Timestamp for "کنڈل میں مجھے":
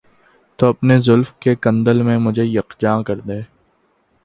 1.55-2.43